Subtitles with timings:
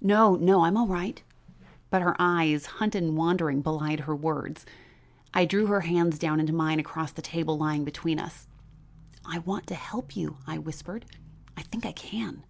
[0.00, 1.22] "No, no; I'm all right."
[1.90, 4.64] But her eyes, hunted and wandering, belied her words.
[5.34, 8.48] I drew her hands down into mine across the table lying between us.
[9.26, 11.04] "I want to help you," I whispered;
[11.54, 12.44] "I think I can.